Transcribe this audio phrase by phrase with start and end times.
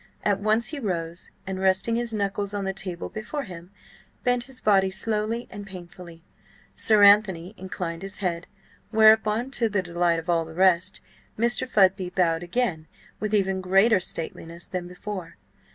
[0.23, 3.69] At once he rose, and resting his knuckles on the table before him,
[4.23, 6.23] bent his body slowly and painfully.
[6.73, 8.47] Sir Anthony inclined his head,
[8.89, 11.01] whereupon, to the delight of all the rest,
[11.37, 11.69] Mr.
[11.69, 12.87] Fudby bowed again
[13.19, 15.37] with even greater stateliness than before.